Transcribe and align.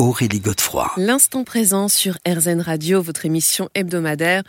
Aurélie 0.00 0.40
Godefroy. 0.40 0.90
L'instant 0.96 1.44
présent 1.44 1.88
sur 1.88 2.16
RZN 2.26 2.62
Radio, 2.62 3.02
votre 3.02 3.26
émission 3.26 3.68
hebdomadaire. 3.74 4.42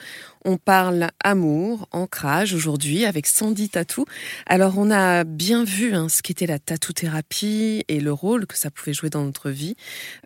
On 0.45 0.55
parle 0.55 1.09
amour, 1.21 1.89
ancrage 1.91 2.53
aujourd'hui 2.53 3.03
avec 3.03 3.27
Sandy 3.27 3.67
Tatou. 3.67 4.05
Alors 4.45 4.77
on 4.77 4.89
a 4.89 5.25
bien 5.25 5.65
vu 5.65 5.93
hein, 5.93 6.07
ce 6.07 6.21
qu'était 6.21 6.45
la 6.45 6.57
tatou-thérapie 6.57 7.83
et 7.89 7.99
le 7.99 8.13
rôle 8.13 8.47
que 8.47 8.57
ça 8.57 8.71
pouvait 8.71 8.93
jouer 8.93 9.09
dans 9.09 9.25
notre 9.25 9.49
vie. 9.49 9.75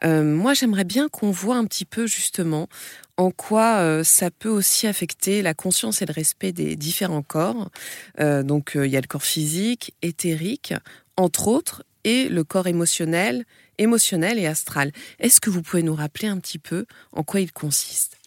Euh, 0.04 0.24
moi 0.24 0.54
j'aimerais 0.54 0.84
bien 0.84 1.10
qu'on 1.10 1.32
voit 1.32 1.56
un 1.56 1.66
petit 1.66 1.86
peu 1.86 2.06
justement 2.06 2.68
en 3.18 3.32
quoi 3.32 3.78
euh, 3.78 4.04
ça 4.04 4.30
peut 4.30 4.50
aussi 4.50 4.86
affecter 4.86 5.42
la 5.42 5.56
conscience 5.56 6.04
et 6.04 6.06
le 6.06 6.14
respect 6.14 6.52
des 6.52 6.76
différents 6.76 7.24
corps. 7.24 7.72
Euh, 8.20 8.44
donc 8.44 8.74
il 8.76 8.92
y 8.92 8.96
a 8.96 9.02
le 9.02 9.08
corps 9.08 9.24
physique, 9.24 9.96
éthérique, 10.04 10.76
entre 11.18 11.48
autres, 11.48 11.84
et 12.04 12.30
le 12.30 12.44
corps 12.44 12.68
émotionnel 12.68 13.44
émotionnel 13.78 14.40
et 14.40 14.46
astral. 14.46 14.92
Est-ce 15.20 15.42
que 15.42 15.50
vous 15.50 15.62
pouvez 15.62 15.84
nous 15.84 15.96
rappeler 15.96 16.28
un 16.28 16.40
petit 16.40 16.60
peu 16.60 16.86
en 17.12 17.24
quoi 17.24 17.42
il 17.42 17.52
consiste? 17.52 18.18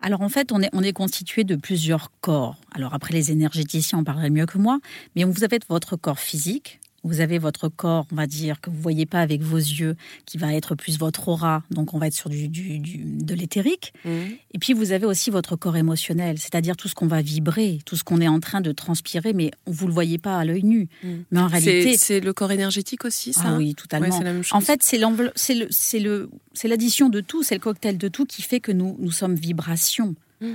Alors 0.00 0.22
en 0.22 0.28
fait, 0.28 0.50
on 0.52 0.62
est, 0.62 0.70
on 0.72 0.82
est 0.82 0.92
constitué 0.92 1.44
de 1.44 1.56
plusieurs 1.56 2.10
corps. 2.20 2.56
Alors 2.72 2.94
après, 2.94 3.12
les 3.12 3.30
énergéticiens 3.30 3.98
en 3.98 4.04
parleraient 4.04 4.30
mieux 4.30 4.46
que 4.46 4.58
moi, 4.58 4.80
mais 5.14 5.24
vous 5.24 5.44
avez 5.44 5.58
votre 5.68 5.96
corps 5.96 6.18
physique, 6.18 6.80
vous 7.02 7.20
avez 7.20 7.38
votre 7.38 7.68
corps, 7.68 8.06
on 8.12 8.16
va 8.16 8.26
dire, 8.26 8.60
que 8.60 8.70
vous 8.70 8.80
voyez 8.80 9.06
pas 9.06 9.20
avec 9.20 9.42
vos 9.42 9.56
yeux, 9.56 9.96
qui 10.26 10.38
va 10.38 10.54
être 10.54 10.74
plus 10.74 10.98
votre 10.98 11.28
aura, 11.28 11.62
donc 11.70 11.94
on 11.94 11.98
va 11.98 12.08
être 12.08 12.14
sur 12.14 12.28
du, 12.28 12.48
de 12.48 13.34
l'éthérique. 13.34 13.92
Mmh. 14.04 14.10
Et 14.52 14.58
puis 14.58 14.72
vous 14.72 14.92
avez 14.92 15.06
aussi 15.06 15.30
votre 15.30 15.56
corps 15.56 15.76
émotionnel, 15.76 16.38
c'est-à-dire 16.38 16.76
tout 16.76 16.88
ce 16.88 16.94
qu'on 16.94 17.06
va 17.06 17.22
vibrer, 17.22 17.78
tout 17.86 17.96
ce 17.96 18.04
qu'on 18.04 18.20
est 18.20 18.28
en 18.28 18.40
train 18.40 18.60
de 18.60 18.72
transpirer, 18.72 19.32
mais 19.32 19.50
vous 19.66 19.86
le 19.86 19.92
voyez 19.92 20.18
pas 20.18 20.38
à 20.38 20.44
l'œil 20.44 20.64
nu. 20.64 20.88
Mmh. 21.02 21.08
Mais 21.30 21.40
en 21.40 21.46
réalité, 21.46 21.96
c'est 21.96 22.20
le 22.20 22.32
corps 22.32 22.52
énergétique 22.52 23.04
aussi, 23.04 23.32
ça? 23.32 23.44
Ah 23.46 23.56
oui, 23.56 23.74
totalement. 23.74 24.20
En 24.50 24.60
fait, 24.60 24.82
c'est 24.82 25.00
c'est 25.36 25.98
le, 26.00 26.30
c'est 26.52 26.68
l'addition 26.68 27.08
de 27.08 27.20
tout, 27.20 27.42
c'est 27.42 27.54
le 27.54 27.60
cocktail 27.60 27.96
de 27.98 28.08
tout 28.08 28.26
qui 28.26 28.42
fait 28.42 28.60
que 28.60 28.72
nous, 28.72 28.96
nous 28.98 29.12
sommes 29.12 29.34
vibrations. 29.34 30.14
Mmh. 30.40 30.46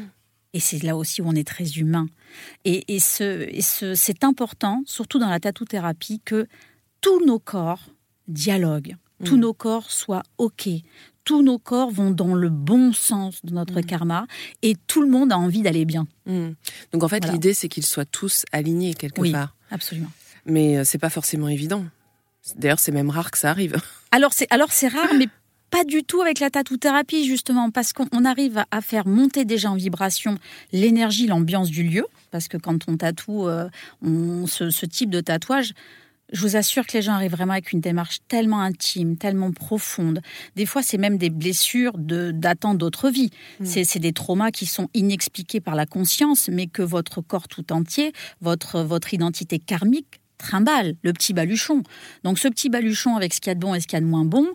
Et 0.56 0.62
c'est 0.62 0.82
là 0.84 0.96
aussi 0.96 1.22
où 1.22 1.28
on 1.28 1.36
est 1.36 1.46
très 1.46 1.66
humain. 1.74 2.08
Et, 2.64 2.96
et, 2.96 3.02
ce, 3.02 3.52
c'est 3.94 4.24
important, 4.24 4.82
surtout 4.86 5.20
dans 5.20 5.30
la 5.30 5.42
tatou-thérapie, 5.42 6.22
que 6.24 6.48
tous 7.02 7.26
nos 7.26 7.40
corps 7.40 7.90
dialoguent, 8.30 8.96
tous 9.26 9.36
mm. 9.36 9.42
nos 9.42 9.54
corps 9.54 9.92
soient 9.92 10.24
OK, 10.38 10.70
tous 11.26 11.44
nos 11.44 11.60
corps 11.60 11.92
vont 11.92 12.10
dans 12.10 12.36
le 12.36 12.48
bon 12.48 12.94
sens 12.94 13.44
de 13.44 13.54
notre 13.54 13.82
mm. 13.82 13.84
karma 13.86 14.28
et 14.62 14.78
tout 14.88 15.02
le 15.02 15.10
monde 15.10 15.34
a 15.34 15.38
envie 15.38 15.62
d'aller 15.62 15.84
bien. 15.84 16.08
Mm. 16.26 16.52
Donc 16.94 17.04
en 17.04 17.10
fait, 17.10 17.30
l'idée, 17.30 17.54
c'est 17.54 17.68
qu'ils 17.68 17.86
soient 17.86 18.06
tous 18.06 18.46
alignés 18.54 18.94
quelque 18.94 19.20
oui, 19.20 19.34
part. 19.34 19.58
Absolument. 19.72 20.12
Mais 20.46 20.78
euh, 20.78 20.84
c'est 20.86 21.00
pas 21.00 21.10
forcément 21.10 21.50
évident. 21.50 21.84
D'ailleurs, 22.56 22.80
c'est 22.80 22.94
même 22.94 23.10
rare 23.10 23.30
que 23.30 23.38
ça 23.38 23.50
arrive. 23.50 23.76
Alors 24.12 24.32
c'est 24.32 24.48
alors 24.52 24.72
c'est 24.72 24.88
rare, 24.88 25.10
mais 25.18 25.28
pas 25.76 25.84
du 25.84 26.06
tout 26.06 26.22
avec 26.22 26.40
la 26.40 26.50
tatou-thérapie, 26.50 27.26
justement, 27.26 27.70
parce 27.70 27.92
qu'on 27.92 28.24
arrive 28.24 28.64
à 28.72 28.80
faire 28.80 29.06
monter 29.06 29.44
déjà 29.44 29.70
en 29.70 29.76
vibration 29.76 30.38
l'énergie, 30.72 31.28
l'ambiance 31.28 31.70
du 31.70 31.84
lieu. 31.84 32.06
Parce 32.32 32.48
que 32.48 32.56
quand 32.56 32.88
on 32.88 32.96
tatoue 32.96 33.50
euh, 33.50 33.68
ce, 34.48 34.86
type 34.86 35.10
de 35.10 35.20
tatouage, 35.20 35.74
je 36.32 36.40
vous 36.40 36.56
assure 36.56 36.88
que 36.88 36.94
les 36.94 37.02
gens 37.02 37.12
arrivent 37.12 37.34
vraiment 37.34 37.52
avec 37.52 37.74
une 37.74 37.82
démarche 37.82 38.20
tellement 38.30 38.62
intime, 38.62 39.18
tellement 39.18 39.52
profonde. 39.52 40.22
Des 40.56 40.66
fois, 40.66 40.82
c'est 40.82 40.98
même 40.98 41.18
des 41.18 41.30
blessures 41.30 41.98
datant 41.98 42.74
d'autres 42.74 43.10
vies. 43.10 43.32
Mm. 43.60 43.66
C'est 43.66 44.00
des 44.00 44.14
traumas 44.14 44.52
qui 44.52 44.68
sont 44.68 44.88
inexpliqués 44.94 45.60
par 45.60 45.76
la 45.76 45.86
conscience, 45.86 46.48
mais 46.48 46.68
que 46.68 46.84
votre 46.84 47.20
corps 47.20 47.50
tout 47.50 47.74
entier, 47.74 48.14
votre, 48.40 48.80
votre 48.80 49.14
identité 49.14 49.60
karmique, 49.60 50.22
trimballe, 50.38 50.96
le 51.02 51.12
petit 51.12 51.34
baluchon. 51.34 51.84
Donc 52.24 52.40
ce 52.40 52.48
petit 52.48 52.70
baluchon 52.70 53.18
avec 53.18 53.34
ce 53.34 53.42
qu'il 53.42 53.50
y 53.50 53.52
a 53.52 53.56
de 53.56 53.60
bon 53.60 53.76
et 53.76 53.82
ce 53.82 53.88
qu'il 53.88 53.98
y 53.98 54.02
a 54.02 54.02
de 54.02 54.06
moins 54.06 54.26
bon, 54.26 54.48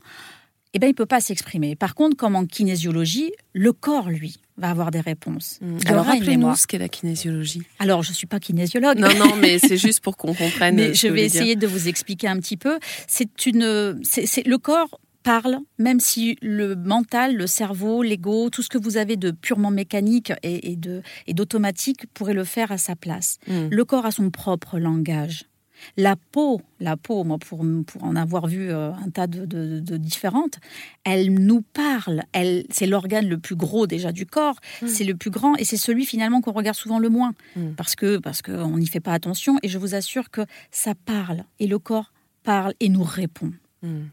eh 0.73 0.79
ben, 0.79 0.87
il 0.87 0.91
ne 0.91 0.95
peut 0.95 1.07
pas 1.07 1.21
s'exprimer. 1.21 1.75
Par 1.75 1.95
contre, 1.95 2.17
comme 2.17 2.37
en 2.37 2.47
kinésiologie, 2.47 3.33
le 3.53 3.73
corps, 3.73 4.09
lui, 4.09 4.37
va 4.57 4.71
avoir 4.71 4.91
des 4.91 5.01
réponses. 5.01 5.59
Mmh. 5.61 5.79
Alors, 5.87 6.05
rappelez-nous 6.05 6.55
ce 6.55 6.67
qu'est 6.67 6.79
la 6.79 6.89
kinésiologie. 6.89 7.63
Alors, 7.81 8.03
je 8.03 8.11
ne 8.11 8.15
suis 8.15 8.27
pas 8.27 8.39
kinésiologue. 8.39 8.99
Non, 8.99 9.13
non, 9.19 9.35
mais 9.37 9.59
c'est 9.59 9.77
juste 9.77 10.01
pour 10.01 10.17
qu'on 10.17 10.35
comprenne. 10.35 10.77
mais 10.77 10.95
je 10.95 11.09
vais 11.09 11.25
essayer 11.25 11.57
de 11.57 11.67
vous 11.67 11.89
expliquer 11.89 12.29
un 12.29 12.37
petit 12.37 12.57
peu. 12.57 12.79
C'est 13.09 13.47
une, 13.47 14.01
c'est, 14.05 14.47
le 14.47 14.59
corps 14.59 15.01
parle, 15.23 15.59
même 15.79 16.01
si 16.01 16.39
le 16.41 16.77
mental, 16.77 17.35
le 17.35 17.47
cerveau, 17.47 18.03
l'ego, 18.03 18.49
tout 18.49 18.63
ce 18.63 18.69
que 18.69 18.79
vous 18.79 18.97
avez 18.97 19.17
de 19.17 19.33
purement 19.33 19.71
mécanique 19.71 20.33
et, 20.43 20.77
de, 20.77 21.03
et 21.27 21.35
d'automatique 21.35 22.07
pourrait 22.15 22.33
le 22.33 22.45
faire 22.45 22.73
à 22.73 22.79
sa 22.79 22.97
place. 22.97 23.39
Mmh. 23.49 23.69
Le 23.71 23.85
corps 23.85 24.07
a 24.07 24.13
son 24.13 24.31
propre 24.31 24.79
langage. 24.79 25.50
La 25.97 26.17
peau, 26.17 26.61
la 26.79 26.97
peau, 26.97 27.25
moi, 27.25 27.39
pour, 27.39 27.65
pour 27.87 28.05
en 28.05 28.17
avoir 28.17 28.47
vu 28.47 28.71
euh, 28.71 28.93
un 28.93 29.11
tas 29.11 29.27
de, 29.27 29.97
différentes, 29.97 30.59
elle 31.05 31.33
nous 31.33 31.63
parle. 31.63 32.23
Elle, 32.33 32.65
c'est 32.71 32.87
l'organe 32.87 33.29
le 33.29 33.39
plus 33.39 33.57
gros 33.57 33.87
déjà 33.87 34.13
du 34.13 34.27
corps. 34.27 34.57
Mm. 34.83 34.89
C'est 34.89 35.05
le 35.05 35.15
plus 35.15 35.31
grand 35.31 35.57
et 35.57 35.65
c'est 35.65 35.77
celui 35.77 36.07
finalement 36.07 36.41
qu'on 36.41 36.53
regarde 36.53 36.77
souvent 36.77 36.99
le 36.99 37.09
moins 37.09 37.35
mm. 37.57 37.73
parce 37.77 37.97
que 37.97 38.19
parce 38.19 38.43
qu'on 38.43 38.79
n'y 38.79 38.87
fait 38.87 39.01
pas 39.01 39.13
attention. 39.13 39.59
Et 39.63 39.69
je 39.69 39.79
vous 39.79 39.95
assure 39.95 40.31
que 40.31 40.43
ça 40.71 40.95
parle 40.95 41.45
et 41.59 41.67
le 41.67 41.79
corps 41.79 42.13
parle 42.43 42.75
et 42.81 42.89
nous 42.89 43.05
répond. 43.05 43.53
Mm. 43.83 44.07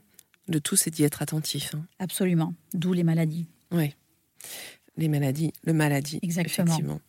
Le 0.50 0.62
tout, 0.62 0.76
c'est 0.76 0.92
d'y 0.92 1.04
être 1.04 1.22
attentif. 1.22 1.76
Hein. 1.76 1.86
Absolument. 2.00 2.54
D'où 2.74 2.94
les 2.94 3.04
maladies. 3.04 3.48
Oui. 3.72 3.94
Les 4.96 5.10
maladies, 5.10 5.54
le 5.64 5.74
maladie. 5.74 6.20
Exactement. 6.24 7.00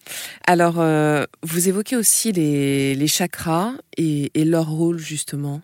Alors, 0.50 0.80
euh, 0.80 1.26
vous 1.42 1.68
évoquez 1.68 1.94
aussi 1.94 2.32
les, 2.32 3.06
chakras 3.06 3.74
et, 3.98 4.30
leur 4.46 4.66
rôle, 4.66 4.96
justement. 4.96 5.60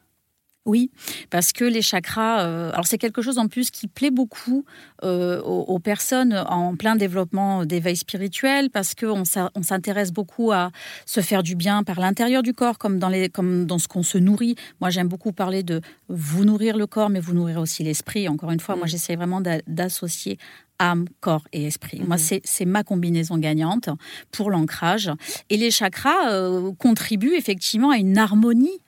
Oui, 0.67 0.91
parce 1.29 1.53
que 1.53 1.65
les 1.65 1.83
chakras, 1.83 2.41
euh, 2.41 2.71
alors 2.73 2.87
c'est 2.87 2.97
quelque 2.97 3.21
chose 3.21 3.39
en 3.39 3.49
plus 3.49 3.71
qui 3.71 3.87
plaît 3.87 4.11
beaucoup 4.11 4.65
euh, 5.03 5.41
aux, 5.43 5.79
personnes 5.79 6.33
en 6.49 6.75
plein 6.75 6.97
développement 6.97 7.67
d'éveil 7.67 7.97
spirituel, 7.97 8.71
parce 8.71 8.95
qu'on 8.95 9.25
on 9.55 9.63
s'intéresse 9.63 10.11
beaucoup 10.11 10.53
à 10.53 10.71
se 11.05 11.21
faire 11.21 11.43
du 11.43 11.55
bien 11.55 11.83
par 11.83 12.01
l'intérieur 12.01 12.43
du 12.43 12.55
corps, 12.55 12.79
comme 12.79 12.99
dans, 12.99 13.11
les, 13.11 13.29
comme 13.29 13.67
dans 13.67 13.79
ce 13.79 13.89
qu'on 13.89 14.03
se 14.03 14.17
nourrit. 14.17 14.55
Moi, 14.81 14.89
j'aime 14.89 15.09
beaucoup 15.09 15.33
parler 15.33 15.63
de 15.63 15.83
vous 16.09 16.47
nourrir 16.47 16.79
le 16.79 16.87
corps, 16.87 17.11
mais 17.11 17.21
vous 17.21 17.35
nourrir 17.35 17.61
aussi 17.61 17.85
l'esprit. 17.85 18.27
Encore 18.29 18.51
une 18.51 18.61
fois, 18.61 18.77
moi, 18.77 18.87
mm. 18.87 18.89
j'essaie 18.89 19.17
vraiment 19.17 19.43
d'associer 19.67 20.39
âme, 20.79 21.07
corps 21.21 21.47
et 21.53 21.65
esprit. 21.65 22.01
Moi, 22.07 22.17
mhm. 22.17 22.41
c'est 22.43 22.65
ma 22.65 22.83
combinaison 22.83 23.39
gagnante 23.39 23.89
pour 24.31 24.51
l'ancrage. 24.51 25.11
Et 25.51 25.57
les 25.57 25.71
chakras 25.71 26.31
euh, 26.31 26.73
contribuent 26.79 27.37
effectivement 27.37 27.91
à 27.91 27.99
une 27.99 28.19
harmonie 28.19 28.81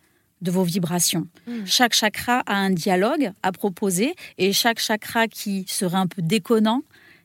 de 0.42 0.50
vos 0.50 0.64
vibrations. 0.64 1.26
Mhm. 1.46 1.66
Chaque 1.66 1.94
chakra 1.94 2.42
a 2.46 2.54
un 2.54 2.70
dialogue 2.70 3.32
à 3.42 3.52
proposer 3.52 4.14
et 4.38 4.52
chaque 4.52 4.78
chakra 4.78 5.28
qui 5.28 5.64
serait 5.68 5.96
un 5.96 6.06
peu 6.06 6.22
déconnant, 6.22 6.82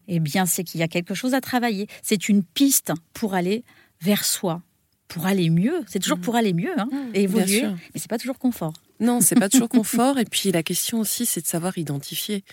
eh 0.08 0.20
bien, 0.20 0.46
c'est 0.46 0.64
qu'il 0.64 0.80
y 0.80 0.84
a 0.84 0.88
quelque 0.88 1.14
chose 1.14 1.34
à 1.34 1.42
travailler. 1.42 1.88
C'est 2.02 2.30
une 2.30 2.44
piste 2.44 2.92
pour 3.14 3.34
aller 3.34 3.64
vers 4.02 4.24
soi, 4.26 4.62
pour 5.08 5.26
aller 5.26 5.50
mieux. 5.50 5.84
C'est 5.88 6.00
toujours 6.00 6.18
mhm. 6.18 6.24
pour 6.24 6.36
aller 6.36 6.54
mieux 6.54 6.80
hein, 6.80 6.90
et 7.14 7.24
évoluer, 7.24 7.64
mais 7.64 8.00
c'est 8.00 8.10
pas 8.10 8.18
toujours 8.18 8.40
confort. 8.40 8.74
Non, 9.00 9.20
c'est 9.22 9.36
pas 9.36 9.50
toujours 9.50 9.70
confort. 9.70 10.18
Et 10.20 10.26
puis 10.26 10.52
la 10.52 10.64
question 10.64 11.00
aussi, 11.00 11.26
c'est 11.26 11.42
de 11.42 11.48
savoir 11.48 11.78
identifier. 11.78 12.44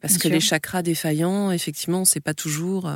Parce 0.00 0.18
que 0.18 0.28
les 0.28 0.40
chakras 0.40 0.82
défaillants, 0.82 1.50
effectivement, 1.50 1.98
on 1.98 2.02
ne 2.02 2.06
sait 2.06 2.20
pas 2.20 2.34
toujours. 2.34 2.90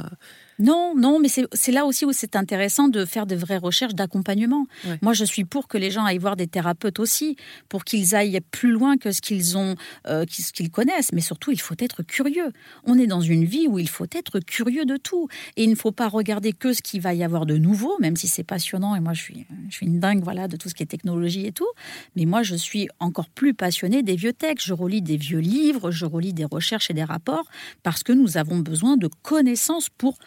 Non, 0.58 0.94
non, 0.96 1.20
mais 1.20 1.28
c'est 1.28 1.72
là 1.72 1.84
aussi 1.84 2.04
où 2.04 2.12
c'est 2.12 2.34
intéressant 2.34 2.88
de 2.88 3.04
faire 3.04 3.26
de 3.26 3.36
vraies 3.36 3.58
recherches 3.58 3.94
d'accompagnement. 3.94 4.66
Moi, 5.02 5.12
je 5.12 5.24
suis 5.24 5.44
pour 5.44 5.68
que 5.68 5.78
les 5.78 5.90
gens 5.90 6.04
aillent 6.04 6.18
voir 6.18 6.36
des 6.36 6.48
thérapeutes 6.48 6.98
aussi, 6.98 7.36
pour 7.68 7.84
qu'ils 7.84 8.16
aillent 8.16 8.40
plus 8.50 8.72
loin 8.72 8.96
que 8.96 9.12
ce 9.12 9.20
qu'ils 9.20 9.56
ont, 9.56 9.76
euh, 10.08 10.24
ce 10.28 10.52
qu'ils 10.52 10.70
connaissent. 10.70 11.12
Mais 11.12 11.20
surtout, 11.20 11.52
il 11.52 11.60
faut 11.60 11.76
être 11.78 12.02
curieux. 12.02 12.52
On 12.84 12.98
est 12.98 13.06
dans 13.06 13.20
une 13.20 13.44
vie 13.44 13.68
où 13.68 13.78
il 13.78 13.88
faut 13.88 14.06
être 14.12 14.40
curieux 14.40 14.84
de 14.84 14.96
tout, 14.96 15.28
et 15.56 15.64
il 15.64 15.70
ne 15.70 15.76
faut 15.76 15.92
pas 15.92 16.08
regarder 16.08 16.52
que 16.52 16.72
ce 16.72 16.82
qu'il 16.82 17.00
va 17.00 17.14
y 17.14 17.22
avoir 17.22 17.46
de 17.46 17.56
nouveau, 17.56 17.96
même 18.00 18.16
si 18.16 18.26
c'est 18.26 18.44
passionnant. 18.44 18.96
Et 18.96 19.00
moi, 19.00 19.12
je 19.12 19.22
suis, 19.22 19.46
je 19.68 19.76
suis 19.76 19.86
une 19.86 20.00
dingue, 20.00 20.22
voilà, 20.24 20.48
de 20.48 20.56
tout 20.56 20.68
ce 20.68 20.74
qui 20.74 20.82
est 20.82 20.86
technologie 20.86 21.46
et 21.46 21.52
tout. 21.52 21.68
Mais 22.16 22.24
moi, 22.24 22.42
je 22.42 22.56
suis 22.56 22.88
encore 22.98 23.28
plus 23.28 23.54
passionnée 23.54 24.02
des 24.02 24.16
vieux 24.16 24.32
textes. 24.32 24.66
Je 24.66 24.74
relis 24.74 25.02
des 25.02 25.16
vieux 25.16 25.38
livres, 25.38 25.92
je 25.92 26.04
relis 26.04 26.32
des 26.32 26.44
recherches 26.44 26.90
et 26.90 26.94
des 26.94 27.04
rapports, 27.04 27.46
parce 27.84 28.02
que 28.02 28.12
nous 28.12 28.36
avons 28.36 28.58
besoin 28.58 28.96
de 28.96 29.08
connaissances 29.22 29.88
pour 29.88 30.18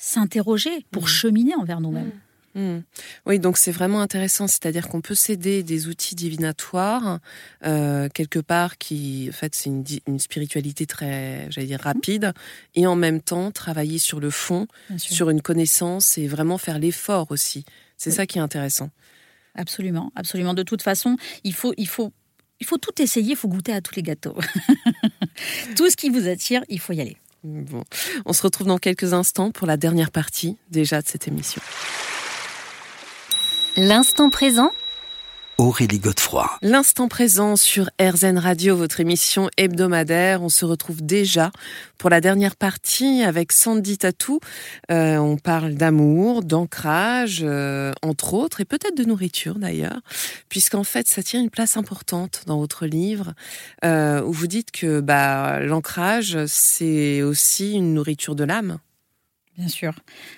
s'interroger, 0.00 0.86
pour 0.90 1.02
mmh. 1.02 1.08
cheminer 1.08 1.54
envers 1.56 1.80
nous-mêmes. 1.80 2.10
Mmh. 2.54 2.60
Mmh. 2.60 2.82
Oui, 3.26 3.38
donc 3.38 3.58
c'est 3.58 3.70
vraiment 3.70 4.00
intéressant, 4.00 4.48
c'est-à-dire 4.48 4.88
qu'on 4.88 5.02
peut 5.02 5.14
s'aider 5.14 5.62
des 5.62 5.86
outils 5.86 6.14
divinatoires 6.14 7.20
euh, 7.64 8.08
quelque 8.08 8.38
part 8.40 8.78
qui, 8.78 9.28
en 9.28 9.32
fait, 9.32 9.54
c'est 9.54 9.70
une, 9.70 10.18
spiritualité 10.18 10.86
très, 10.86 11.46
j'allais 11.50 11.66
dire 11.66 11.80
rapide, 11.80 12.32
et 12.74 12.86
en 12.86 12.96
même 12.96 13.20
temps 13.20 13.52
travailler 13.52 13.98
sur 13.98 14.20
le 14.20 14.30
fond, 14.30 14.66
sur 14.96 15.30
une 15.30 15.42
connaissance 15.42 16.16
et 16.18 16.26
vraiment 16.26 16.58
faire 16.58 16.78
l'effort 16.78 17.30
aussi. 17.30 17.64
C'est 17.98 18.10
ça 18.10 18.26
qui 18.26 18.38
est 18.38 18.42
intéressant. 18.42 18.90
Absolument, 19.54 20.12
absolument. 20.16 20.54
De 20.54 20.62
toute 20.62 20.82
façon, 20.82 21.18
il 21.44 21.52
faut, 21.54 21.74
il 21.76 21.88
faut, 21.88 22.10
il 22.58 22.66
faut 22.66 22.78
tout 22.78 23.02
essayer, 23.02 23.32
il 23.32 23.36
faut 23.36 23.48
goûter 23.48 23.74
à 23.74 23.82
tous 23.82 23.94
les 23.96 24.02
gâteaux. 24.02 24.36
tout 25.76 25.90
ce 25.90 25.96
qui 25.96 26.08
vous 26.08 26.26
attire, 26.26 26.62
il 26.68 26.80
faut 26.80 26.94
y 26.94 27.00
aller. 27.02 27.18
On 27.44 28.32
se 28.32 28.42
retrouve 28.42 28.66
dans 28.66 28.78
quelques 28.78 29.12
instants 29.12 29.50
pour 29.50 29.66
la 29.66 29.76
dernière 29.76 30.10
partie 30.10 30.58
déjà 30.70 31.00
de 31.00 31.06
cette 31.06 31.28
émission. 31.28 31.62
L'instant 33.76 34.30
présent 34.30 34.72
Aurélie 35.60 35.98
Godefroy. 35.98 36.50
L'instant 36.62 37.06
présent 37.06 37.54
sur 37.54 37.90
RZN 38.00 38.38
Radio, 38.38 38.76
votre 38.76 38.98
émission 39.00 39.50
hebdomadaire. 39.58 40.42
On 40.42 40.48
se 40.48 40.64
retrouve 40.64 41.02
déjà 41.02 41.50
pour 41.98 42.08
la 42.08 42.22
dernière 42.22 42.56
partie 42.56 43.22
avec 43.22 43.52
Sandy 43.52 43.98
Tatou. 43.98 44.40
Euh, 44.90 45.18
on 45.18 45.36
parle 45.36 45.74
d'amour, 45.74 46.42
d'ancrage, 46.42 47.42
euh, 47.42 47.92
entre 48.00 48.32
autres, 48.32 48.62
et 48.62 48.64
peut-être 48.64 48.96
de 48.96 49.04
nourriture 49.04 49.58
d'ailleurs, 49.58 50.00
puisqu'en 50.48 50.82
fait, 50.82 51.06
ça 51.08 51.22
tient 51.22 51.42
une 51.42 51.50
place 51.50 51.76
importante 51.76 52.44
dans 52.46 52.58
votre 52.58 52.86
livre, 52.86 53.34
euh, 53.84 54.22
où 54.22 54.32
vous 54.32 54.46
dites 54.46 54.70
que 54.70 55.00
bah, 55.00 55.60
l'ancrage, 55.60 56.38
c'est 56.46 57.20
aussi 57.20 57.74
une 57.74 57.92
nourriture 57.92 58.34
de 58.34 58.44
l'âme. 58.44 58.78
Bien 59.60 59.68
sûr. 59.68 59.92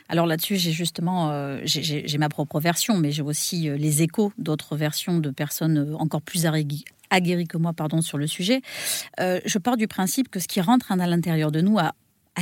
Alors 0.09 0.27
là-dessus, 0.27 0.57
j'ai 0.57 0.73
justement, 0.73 1.31
euh, 1.31 1.61
j'ai 1.65 2.19
ma 2.19 2.29
propre 2.29 2.59
version, 2.59 2.99
mais 2.99 3.13
j'ai 3.13 3.23
aussi 3.23 3.69
euh, 3.69 3.77
les 3.77 4.03
échos 4.03 4.33
d'autres 4.37 4.75
versions 4.77 5.19
de 5.19 5.31
personnes 5.31 5.79
euh, 5.79 5.97
encore 5.97 6.23
plus 6.23 6.45
aguerries 6.45 7.47
que 7.47 7.57
moi, 7.57 7.73
pardon, 7.73 8.01
sur 8.01 8.19
le 8.19 8.27
sujet. 8.27 8.63
je 9.19 9.59
pars 9.59 9.77
du 9.77 9.87
principe 9.87 10.29
que 10.29 10.41
ce 10.41 10.49
qui 10.49 10.61
rentre 10.61 10.91
à 10.91 10.97
l'intérieur 10.97 11.53
de 11.53 11.61
nous 11.61 11.79
a, 11.79 11.93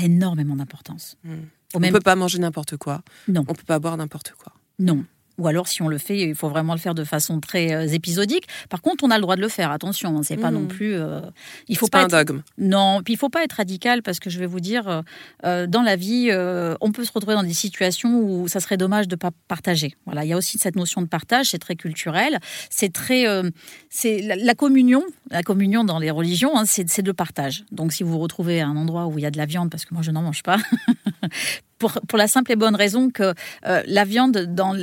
énormément 0.00 0.56
d'importance. 0.56 1.18
Hmm. 1.22 1.42
On 1.74 1.80
ne 1.80 1.90
peut 1.90 2.00
pas 2.00 2.16
manger 2.16 2.38
n'importe 2.38 2.78
quoi. 2.78 3.02
Non. 3.28 3.44
On 3.46 3.52
peut 3.52 3.64
pas 3.66 3.78
boire 3.78 3.98
n'importe 3.98 4.32
quoi. 4.38 4.54
Non. 4.78 5.04
Ou 5.40 5.48
alors, 5.48 5.68
si 5.68 5.80
on 5.80 5.88
le 5.88 5.96
fait, 5.96 6.18
il 6.18 6.34
faut 6.34 6.50
vraiment 6.50 6.74
le 6.74 6.78
faire 6.78 6.94
de 6.94 7.02
façon 7.02 7.40
très 7.40 7.72
euh, 7.72 7.86
épisodique. 7.86 8.46
Par 8.68 8.82
contre, 8.82 9.04
on 9.04 9.10
a 9.10 9.16
le 9.16 9.22
droit 9.22 9.36
de 9.36 9.40
le 9.40 9.48
faire. 9.48 9.70
Attention, 9.70 10.18
hein, 10.18 10.20
c'est 10.22 10.36
pas 10.36 10.50
non 10.50 10.60
mmh. 10.60 10.68
plus. 10.68 10.94
Euh, 10.94 11.20
il 11.66 11.78
faut 11.78 11.88
pas, 11.88 12.02
un 12.02 12.08
dogme. 12.08 12.42
Non, 12.58 13.00
puis 13.02 13.14
il 13.14 13.16
faut 13.16 13.30
pas 13.30 13.42
être 13.42 13.54
radical 13.54 14.02
parce 14.02 14.20
que 14.20 14.28
je 14.28 14.38
vais 14.38 14.44
vous 14.44 14.60
dire, 14.60 15.02
euh, 15.46 15.66
dans 15.66 15.80
la 15.80 15.96
vie, 15.96 16.30
on 16.80 16.92
peut 16.92 17.04
se 17.04 17.12
retrouver 17.12 17.34
dans 17.36 17.42
des 17.42 17.54
situations 17.54 18.20
où 18.20 18.48
ça 18.48 18.60
serait 18.60 18.76
dommage 18.76 19.08
de 19.08 19.16
pas 19.16 19.30
partager. 19.48 19.96
Voilà, 20.04 20.26
il 20.26 20.28
y 20.28 20.32
a 20.34 20.36
aussi 20.36 20.58
cette 20.58 20.76
notion 20.76 21.00
de 21.00 21.06
partage, 21.06 21.46
c'est 21.46 21.58
très 21.58 21.74
culturel, 21.74 22.38
c'est 22.68 22.92
très, 22.92 23.24
c'est 23.88 24.20
la, 24.20 24.54
communion, 24.54 25.02
la 25.30 25.42
communion 25.42 25.84
dans 25.84 25.98
les 25.98 26.10
religions, 26.10 26.58
hein, 26.58 26.64
c'est 26.66 27.02
de 27.02 27.12
partage. 27.12 27.64
Donc, 27.72 27.94
si 27.94 28.02
vous 28.02 28.12
vous 28.12 28.18
retrouvez 28.18 28.60
à 28.60 28.66
un 28.66 28.76
endroit 28.76 29.06
où 29.06 29.18
il 29.18 29.22
y 29.22 29.26
a 29.26 29.30
de 29.30 29.38
la 29.38 29.46
viande, 29.46 29.70
parce 29.70 29.86
que 29.86 29.94
moi 29.94 30.02
je 30.02 30.10
n'en 30.10 30.22
mange 30.22 30.42
pas, 30.42 30.58
pour, 31.78 31.92
pour, 32.08 32.18
la 32.18 32.28
simple 32.28 32.52
et 32.52 32.56
bonne 32.56 32.76
raison 32.76 33.08
que 33.08 33.32
la 33.64 34.04
viande 34.04 34.36
dans 34.54 34.74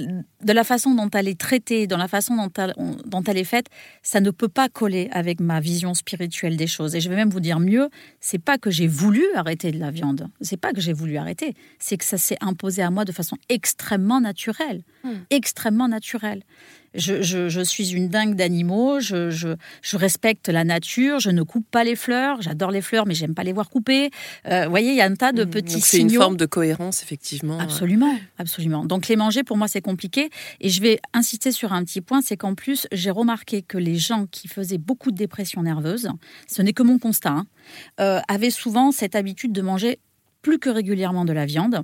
de 0.44 0.54
la 0.54 0.64
façon 0.64 0.94
dont 0.94 1.10
elle 1.14 1.28
est 1.28 1.40
traitée, 1.40 1.88
dans 1.88 1.98
la 1.98 2.08
façon 2.08 2.36
dont 2.36 2.52
elle, 2.58 2.74
dont 3.06 3.24
elle 3.24 3.38
est 3.38 3.44
faite, 3.44 3.68
ça 4.04 4.22
ne 4.22 4.30
peut 4.30 4.48
pas 4.48 4.70
coller 4.70 5.10
avec 5.12 5.40
ma 5.40 5.60
vision 5.60 5.94
spirituelle 5.94 6.58
des 6.58 6.68
choses. 6.68 6.96
Et 6.96 7.02
je 7.02 7.10
vais 7.10 7.16
même 7.16 7.30
vous 7.30 7.40
dire 7.40 7.60
mieux, 7.60 7.90
c'est 8.20 8.38
pas 8.38 8.58
que 8.58 8.70
j'ai 8.70 8.88
voulu 8.88 9.24
arrêter 9.36 9.72
de 9.72 9.80
la 9.80 9.92
viande, 9.92 10.28
c'est 10.42 10.58
pas 10.58 10.74
que 10.74 10.82
j'ai 10.82 10.94
voulu 10.94 11.18
arrêter, 11.18 11.56
c'est 11.80 11.98
que 11.98 12.06
ça 12.06 12.18
s'est 12.18 12.38
imposé 12.42 12.82
à 12.82 12.92
moi 12.92 13.06
de 13.06 13.12
façon 13.12 13.38
extrêmement 13.50 14.22
naturelle, 14.22 14.84
hmm. 15.04 15.14
extrêmement 15.30 15.88
naturelle. 15.88 16.44
Je, 16.98 17.64
suis 17.64 17.94
une 17.94 18.10
dingue 18.10 18.36
d'animaux, 18.36 19.00
je, 19.00 19.56
respecte 19.94 20.50
la 20.50 20.64
nature, 20.64 21.20
je 21.20 21.30
ne 21.30 21.44
coupe 21.44 21.70
pas 21.70 21.84
les 21.84 21.96
fleurs, 21.96 22.42
j'adore 22.42 22.72
les 22.72 22.82
fleurs, 22.82 23.06
mais 23.06 23.14
j'aime 23.14 23.36
pas 23.36 23.44
les 23.44 23.54
voir 23.54 23.70
couper. 23.70 24.10
Euh, 24.48 24.66
vous 24.66 24.70
voyez, 24.70 24.92
il 24.92 24.96
y 24.96 25.02
a 25.02 25.06
un 25.06 25.14
tas 25.14 25.32
de 25.32 25.44
mmh, 25.44 25.50
petits 25.50 25.82
C'est 25.82 26.00
une 26.00 26.10
forme 26.10 26.38
de 26.38 26.46
cohérence, 26.46 27.04
effectivement. 27.04 27.60
Absolument, 27.60 28.18
absolument. 28.38 28.86
Donc 28.86 29.08
les 29.08 29.16
manger, 29.16 29.44
pour 29.44 29.58
moi, 29.58 29.68
c'est 29.68 29.82
compliqué. 29.82 30.27
Et 30.60 30.70
je 30.70 30.82
vais 30.82 31.00
insister 31.14 31.52
sur 31.52 31.74
un 31.74 31.84
petit 31.84 32.02
point, 32.02 32.22
c'est 32.22 32.38
qu'en 32.38 32.56
plus, 32.56 32.88
j'ai 32.92 33.12
remarqué 33.12 33.62
que 33.62 33.78
les 33.78 33.96
gens 33.96 34.26
qui 34.26 34.48
faisaient 34.48 34.78
beaucoup 34.78 35.12
de 35.12 35.18
dépression 35.18 35.62
nerveuse, 35.62 36.10
ce 36.48 36.62
n'est 36.62 36.74
que 36.74 36.84
mon 36.84 37.00
constat, 37.00 37.30
hein, 37.30 37.48
euh, 38.00 38.20
avaient 38.28 38.50
souvent 38.50 38.92
cette 38.92 39.16
habitude 39.16 39.52
de 39.52 39.62
manger 39.62 40.00
plus 40.42 40.60
que 40.60 40.70
régulièrement 40.70 41.26
de 41.26 41.34
la 41.34 41.46
viande. 41.46 41.82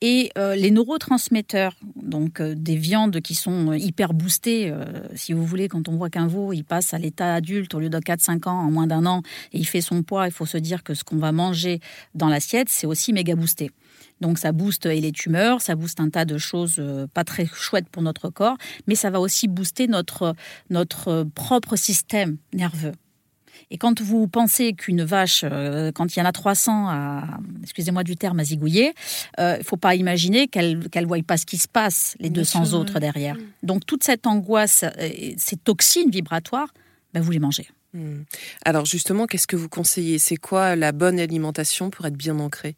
Et 0.00 0.30
euh, 0.38 0.54
les 0.54 0.70
neurotransmetteurs, 0.70 1.74
donc 1.96 2.40
euh, 2.40 2.54
des 2.54 2.76
viandes 2.76 3.20
qui 3.20 3.34
sont 3.34 3.70
euh, 3.70 3.78
hyper 3.78 4.14
boostées, 4.14 4.72
si 5.14 5.32
vous 5.32 5.44
voulez, 5.44 5.68
quand 5.68 5.88
on 5.88 5.96
voit 5.96 6.10
qu'un 6.10 6.26
veau, 6.26 6.52
il 6.52 6.64
passe 6.64 6.94
à 6.94 6.98
l'état 6.98 7.34
adulte 7.34 7.74
au 7.74 7.80
lieu 7.80 7.88
de 7.88 7.98
4-5 7.98 8.48
ans 8.48 8.60
en 8.60 8.70
moins 8.70 8.86
d'un 8.86 9.06
an, 9.06 9.22
et 9.52 9.58
il 9.58 9.66
fait 9.66 9.80
son 9.80 10.02
poids, 10.02 10.26
il 10.26 10.32
faut 10.32 10.46
se 10.46 10.58
dire 10.58 10.82
que 10.82 10.94
ce 10.94 11.04
qu'on 11.04 11.16
va 11.16 11.32
manger 11.32 11.80
dans 12.14 12.28
l'assiette, 12.28 12.68
c'est 12.68 12.86
aussi 12.86 13.12
méga 13.12 13.34
boosté. 13.34 13.70
Donc 14.20 14.38
ça 14.38 14.52
booste 14.52 14.86
et 14.86 15.00
les 15.00 15.12
tumeurs, 15.12 15.60
ça 15.60 15.74
booste 15.74 16.00
un 16.00 16.08
tas 16.08 16.24
de 16.24 16.38
choses 16.38 16.82
pas 17.12 17.24
très 17.24 17.46
chouettes 17.46 17.88
pour 17.88 18.02
notre 18.02 18.30
corps, 18.30 18.56
mais 18.86 18.94
ça 18.94 19.10
va 19.10 19.20
aussi 19.20 19.48
booster 19.48 19.86
notre, 19.86 20.34
notre 20.70 21.26
propre 21.34 21.76
système 21.76 22.36
nerveux. 22.52 22.92
Et 23.70 23.78
quand 23.78 24.00
vous 24.00 24.28
pensez 24.28 24.72
qu'une 24.74 25.02
vache, 25.02 25.44
euh, 25.44 25.92
quand 25.92 26.14
il 26.14 26.18
y 26.18 26.22
en 26.22 26.26
a 26.26 26.32
300 26.32 26.88
à, 26.88 27.38
excusez-moi 27.62 28.04
du 28.04 28.16
terme, 28.16 28.40
à 28.40 28.44
zigouiller, 28.44 28.92
il 29.38 29.40
euh, 29.40 29.58
ne 29.58 29.62
faut 29.62 29.76
pas 29.76 29.94
imaginer 29.94 30.48
qu'elle 30.48 30.78
ne 30.78 31.06
voie 31.06 31.18
pas 31.26 31.36
ce 31.36 31.46
qui 31.46 31.58
se 31.58 31.68
passe, 31.68 32.16
les 32.20 32.30
200 32.30 32.72
autres 32.72 33.00
derrière. 33.00 33.36
Donc 33.62 33.86
toute 33.86 34.04
cette 34.04 34.26
angoisse, 34.26 34.84
euh, 34.84 35.08
ces 35.36 35.56
toxines 35.56 36.10
vibratoires, 36.10 36.72
ben, 37.12 37.20
vous 37.22 37.30
les 37.30 37.38
mangez. 37.38 37.68
Hmm. 37.92 38.22
Alors 38.64 38.86
justement, 38.86 39.26
qu'est-ce 39.26 39.46
que 39.46 39.56
vous 39.56 39.68
conseillez? 39.68 40.18
C'est 40.18 40.36
quoi 40.36 40.76
la 40.76 40.92
bonne 40.92 41.20
alimentation 41.20 41.90
pour 41.90 42.06
être 42.06 42.16
bien 42.16 42.38
ancré? 42.38 42.76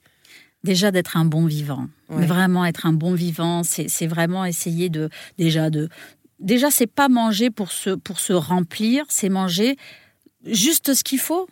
Déjà 0.62 0.90
d'être 0.90 1.16
un 1.16 1.24
bon 1.24 1.46
vivant. 1.46 1.86
Vraiment 2.08 2.64
être 2.64 2.86
un 2.86 2.92
bon 2.92 3.14
vivant, 3.14 3.62
c'est 3.62 4.06
vraiment 4.06 4.44
essayer 4.44 4.88
de 4.88 5.10
déjà 5.38 5.70
de 5.70 5.88
déjà 6.40 6.70
c'est 6.70 6.86
pas 6.86 7.08
manger 7.08 7.50
pour 7.50 7.72
se 7.72 7.90
pour 7.90 8.20
se 8.20 8.32
remplir, 8.32 9.04
c'est 9.08 9.28
manger 9.28 9.76
juste 10.44 10.94
ce 10.94 11.04
qu'il 11.04 11.18
faut. 11.18 11.48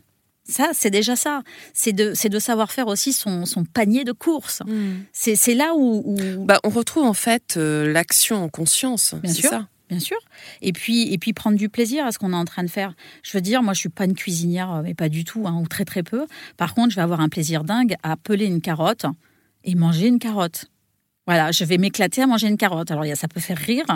Ça, 0.46 0.70
c'est 0.75 0.90
déjà 0.90 1.16
ça. 1.16 1.42
C'est 1.72 1.92
de, 1.92 2.12
de 2.28 2.38
savoir 2.38 2.70
faire 2.70 2.86
aussi 2.88 3.12
son, 3.14 3.44
panier 3.72 4.04
de 4.04 4.12
courses. 4.12 4.62
Hmm. 4.66 5.04
C'est 5.12 5.54
là 5.54 5.72
où, 5.75 6.16
Bah, 6.40 6.60
on 6.64 6.69
retrouve 6.69 7.04
en 7.04 7.14
fait 7.14 7.56
euh, 7.56 7.90
l'action 7.90 8.44
en 8.44 8.48
conscience. 8.48 9.14
Bien 9.22 9.32
sûr. 9.32 9.50
Ça. 9.50 9.69
Bien 9.88 9.98
sûr. 9.98 10.19
Et 10.62 10.72
puis, 10.72 11.12
et 11.12 11.19
puis 11.19 11.32
prendre 11.32 11.58
du 11.58 11.69
plaisir 11.69 12.06
à 12.06 12.12
ce 12.12 12.19
qu'on 12.19 12.32
est 12.32 12.36
en 12.36 12.44
train 12.46 12.64
de 12.64 12.70
faire. 12.70 12.94
Je 13.22 13.36
veux 13.36 13.42
dire, 13.42 13.62
moi, 13.62 13.75
je 13.75 13.81
suis 13.81 13.88
pas 13.90 14.04
une 14.04 14.14
cuisinière, 14.14 14.72
euh, 14.72 14.82
mais 14.82 14.94
pas 14.94 15.08
du 15.08 15.25
tout, 15.25 15.46
hein, 15.46 15.58
ou 15.62 15.66
très 15.66 15.84
très 15.84 16.02
peu. 16.02 16.26
Par 16.56 16.75
contre, 16.75 16.90
je 16.90 16.96
vais 16.96 17.02
avoir 17.02 17.20
un 17.20 17.28
plaisir 17.28 17.64
dingue 17.64 17.96
à 18.02 18.16
peler 18.16 18.46
une 18.46 18.60
carotte 18.60 19.06
et 19.62 19.75
manger 19.75 20.08
une 20.08 20.19
carotte. 20.19 20.66
Voilà, 21.26 21.53
je 21.53 21.65
vais 21.65 21.79
m'éclater 21.79 22.23
à 22.23 22.26
manger 22.26 22.49
une 22.49 22.56
carotte. 22.56 22.91
Alors 22.91 23.05
ça 23.17 23.29
peut 23.29 23.41
faire 23.41 23.56
rire, 23.56 23.87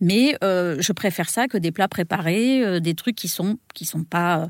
mais 0.00 0.36
euh, 0.42 0.76
je 0.80 0.92
préfère 0.92 1.28
ça 1.28 1.48
que 1.48 1.58
des 1.58 1.70
plats 1.70 1.88
préparés, 1.88 2.64
euh, 2.64 2.80
des 2.80 2.94
trucs 2.94 3.16
qui 3.16 3.28
sont 3.28 3.58
qui 3.74 3.84
sont 3.84 4.04
pas. 4.04 4.42
Euh, 4.42 4.46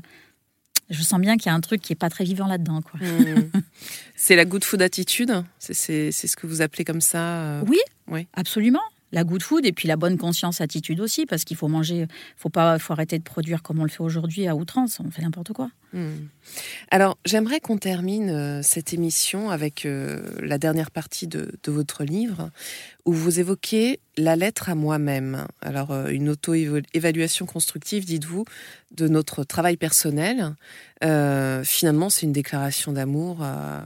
je 0.89 1.03
sens 1.03 1.19
bien 1.19 1.37
qu'il 1.37 1.47
y 1.47 1.49
a 1.49 1.55
un 1.55 1.61
truc 1.61 1.81
qui 1.81 1.93
est 1.93 1.97
pas 1.97 2.09
très 2.09 2.23
vivant 2.23 2.47
là-dedans, 2.47 2.81
quoi. 2.81 2.99
Mmh. 2.99 3.51
c'est 4.15 4.35
la 4.35 4.45
good 4.45 4.63
food 4.63 4.81
attitude. 4.81 5.43
C'est 5.59 6.11
ce 6.11 6.35
que 6.35 6.47
vous 6.47 6.61
appelez 6.61 6.83
comme 6.83 7.01
ça. 7.01 7.61
Oui, 7.67 7.79
oui, 8.07 8.27
absolument 8.33 8.81
la 9.11 9.23
good 9.23 9.41
food 9.41 9.65
et 9.65 9.71
puis 9.71 9.87
la 9.87 9.95
bonne 9.95 10.17
conscience 10.17 10.61
attitude 10.61 10.99
aussi 10.99 11.25
parce 11.25 11.43
qu'il 11.43 11.57
faut 11.57 11.67
manger 11.67 12.07
faut 12.35 12.49
pas 12.49 12.77
faut 12.79 12.93
arrêter 12.93 13.17
de 13.17 13.23
produire 13.23 13.63
comme 13.63 13.79
on 13.79 13.83
le 13.83 13.89
fait 13.89 14.03
aujourd'hui 14.03 14.47
à 14.47 14.55
outrance 14.55 14.99
on 14.99 15.09
fait 15.09 15.21
n'importe 15.21 15.53
quoi. 15.53 15.69
Hmm. 15.91 16.27
alors 16.91 17.17
j'aimerais 17.25 17.59
qu'on 17.59 17.79
termine 17.79 18.29
euh, 18.29 18.61
cette 18.61 18.93
émission 18.93 19.49
avec 19.49 19.87
euh, 19.87 20.21
la 20.39 20.59
dernière 20.59 20.91
partie 20.91 21.27
de, 21.27 21.49
votre 21.65 22.03
livre 22.03 22.51
où 23.05 23.13
vous 23.13 23.39
évoquez 23.39 23.99
la 24.17 24.35
lettre 24.35 24.69
à 24.69 24.75
moi-même. 24.75 25.45
Alors 25.61 25.91
euh, 25.91 26.09
une 26.09 26.29
auto-évaluation 26.29 27.45
constructive 27.45 28.05
dites-vous 28.05 28.45
de 28.91 29.07
notre 29.07 29.43
travail 29.43 29.77
personnel. 29.77 30.55
Finalement 31.01 32.09
c'est 32.09 32.25
une 32.25 32.33
déclaration 32.33 32.91
d'amour 32.91 33.37
bah, 33.37 33.85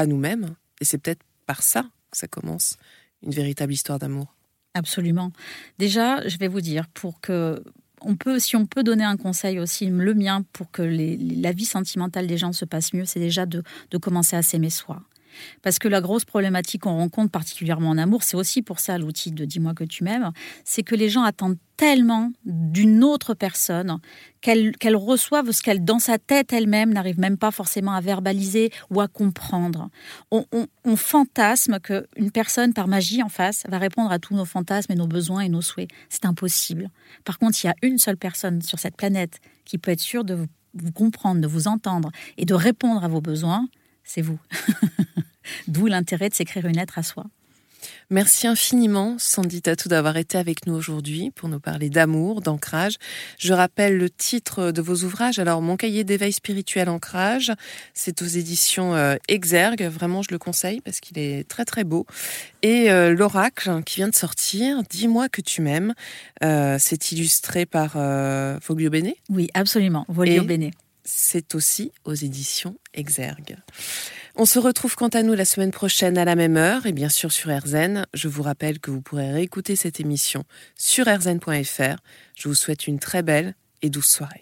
à 0.00 0.06
nous-mêmes. 0.06 0.54
Et 0.80 0.84
c'est 0.84 0.98
peut-être 0.98 1.22
par 1.46 1.62
ça 1.62 1.82
que 2.10 2.18
ça 2.18 2.28
commence 2.28 2.76
une 3.22 3.32
véritable 3.32 3.72
histoire 3.72 3.98
d'amour 3.98 4.33
Absolument. 4.74 5.30
Déjà, 5.78 6.26
je 6.28 6.36
vais 6.38 6.48
vous 6.48 6.60
dire, 6.60 6.88
pour 6.88 7.20
que 7.20 7.62
on 8.00 8.16
peut, 8.16 8.38
si 8.38 8.56
on 8.56 8.66
peut 8.66 8.82
donner 8.82 9.04
un 9.04 9.16
conseil 9.16 9.58
aussi, 9.60 9.86
le 9.86 10.14
mien, 10.14 10.42
pour 10.52 10.70
que 10.70 10.82
la 10.82 11.52
vie 11.52 11.64
sentimentale 11.64 12.26
des 12.26 12.36
gens 12.36 12.52
se 12.52 12.64
passe 12.66 12.92
mieux, 12.92 13.04
c'est 13.06 13.20
déjà 13.20 13.46
de, 13.46 13.62
de 13.90 13.98
commencer 13.98 14.36
à 14.36 14.42
s'aimer 14.42 14.68
soi. 14.68 15.00
Parce 15.62 15.78
que 15.78 15.88
la 15.88 16.00
grosse 16.00 16.24
problématique 16.24 16.82
qu'on 16.82 16.96
rencontre, 16.96 17.30
particulièrement 17.30 17.90
en 17.90 17.98
amour, 17.98 18.22
c'est 18.22 18.36
aussi 18.36 18.62
pour 18.62 18.80
ça 18.80 18.98
l'outil 18.98 19.32
de 19.32 19.44
Dis-moi 19.44 19.74
que 19.74 19.84
tu 19.84 20.04
m'aimes, 20.04 20.32
c'est 20.64 20.82
que 20.82 20.94
les 20.94 21.08
gens 21.08 21.22
attendent 21.22 21.58
tellement 21.76 22.32
d'une 22.44 23.02
autre 23.02 23.34
personne 23.34 23.98
qu'elle 24.40 24.96
reçoivent 24.96 25.50
ce 25.50 25.62
qu'elle, 25.62 25.84
dans 25.84 25.98
sa 25.98 26.18
tête 26.18 26.52
elle-même, 26.52 26.92
n'arrive 26.92 27.18
même 27.18 27.38
pas 27.38 27.50
forcément 27.50 27.92
à 27.92 28.00
verbaliser 28.00 28.70
ou 28.90 29.00
à 29.00 29.08
comprendre. 29.08 29.88
On, 30.30 30.44
on 30.84 30.96
fantasme 30.96 31.80
qu'une 31.80 32.30
personne, 32.30 32.74
par 32.74 32.86
magie 32.88 33.22
en 33.22 33.28
face, 33.28 33.64
va 33.68 33.78
répondre 33.78 34.12
à 34.12 34.18
tous 34.18 34.34
nos 34.34 34.44
fantasmes 34.44 34.92
et 34.92 34.96
nos 34.96 35.06
besoins 35.06 35.40
et 35.40 35.48
nos 35.48 35.62
souhaits. 35.62 35.88
C'est 36.08 36.26
impossible. 36.26 36.90
Par 37.24 37.38
contre, 37.38 37.58
il 37.64 37.66
y 37.66 37.70
a 37.70 37.74
une 37.82 37.98
seule 37.98 38.18
personne 38.18 38.62
sur 38.62 38.78
cette 38.78 38.96
planète 38.96 39.40
qui 39.64 39.78
peut 39.78 39.90
être 39.90 40.00
sûre 40.00 40.24
de 40.24 40.34
vous 40.74 40.92
comprendre, 40.92 41.40
de 41.40 41.46
vous 41.46 41.68
entendre 41.68 42.10
et 42.36 42.44
de 42.44 42.54
répondre 42.54 43.02
à 43.04 43.08
vos 43.08 43.20
besoins, 43.20 43.68
c'est 44.04 44.22
vous. 44.22 44.38
D'où 45.68 45.86
l'intérêt 45.86 46.28
de 46.28 46.34
s'écrire 46.34 46.66
une 46.66 46.76
lettre 46.76 46.98
à 46.98 47.02
soi. 47.02 47.26
Merci 48.10 48.46
infiniment, 48.46 49.16
Sandy 49.18 49.62
Tatou, 49.62 49.88
d'avoir 49.88 50.16
été 50.16 50.36
avec 50.38 50.66
nous 50.66 50.74
aujourd'hui 50.74 51.30
pour 51.30 51.48
nous 51.48 51.60
parler 51.60 51.88
d'amour, 51.88 52.42
d'ancrage. 52.42 52.96
Je 53.38 53.52
rappelle 53.52 53.96
le 53.96 54.10
titre 54.10 54.72
de 54.72 54.82
vos 54.82 55.04
ouvrages. 55.04 55.38
Alors, 55.38 55.62
Mon 55.62 55.76
cahier 55.76 56.04
d'éveil 56.04 56.32
spirituel 56.32 56.88
ancrage, 56.88 57.52
c'est 57.94 58.20
aux 58.22 58.26
éditions 58.26 58.94
euh, 58.94 59.16
Exergue. 59.28 59.82
Vraiment, 59.84 60.22
je 60.22 60.28
le 60.30 60.38
conseille 60.38 60.80
parce 60.80 61.00
qu'il 61.00 61.18
est 61.18 61.48
très 61.48 61.64
très 61.64 61.84
beau. 61.84 62.06
Et 62.62 62.90
euh, 62.90 63.14
L'Oracle, 63.14 63.82
qui 63.84 63.96
vient 63.96 64.08
de 64.08 64.14
sortir, 64.14 64.82
Dis-moi 64.90 65.28
que 65.28 65.40
tu 65.40 65.62
m'aimes. 65.62 65.94
Euh, 66.42 66.76
c'est 66.78 67.12
illustré 67.12 67.66
par 67.66 67.92
Foglio 68.60 68.90
Bene 68.90 69.12
Oui, 69.30 69.48
absolument, 69.54 70.06
Foglio 70.14 70.44
Bene. 70.44 70.70
C'est 71.04 71.54
aussi 71.54 71.92
aux 72.04 72.14
éditions 72.14 72.76
Exergue. 72.94 73.56
On 74.36 74.46
se 74.46 74.58
retrouve 74.58 74.96
quant 74.96 75.08
à 75.08 75.22
nous 75.22 75.34
la 75.34 75.44
semaine 75.44 75.70
prochaine 75.70 76.16
à 76.16 76.24
la 76.24 76.34
même 76.34 76.56
heure 76.56 76.86
et 76.86 76.92
bien 76.92 77.08
sûr 77.08 77.30
sur 77.30 77.50
RZN. 77.56 78.06
Je 78.14 78.28
vous 78.28 78.42
rappelle 78.42 78.80
que 78.80 78.90
vous 78.90 79.02
pourrez 79.02 79.30
réécouter 79.30 79.76
cette 79.76 80.00
émission 80.00 80.44
sur 80.76 81.06
rzn.fr. 81.06 81.96
Je 82.34 82.48
vous 82.48 82.54
souhaite 82.54 82.86
une 82.86 82.98
très 82.98 83.22
belle 83.22 83.54
et 83.82 83.90
douce 83.90 84.08
soirée. 84.08 84.40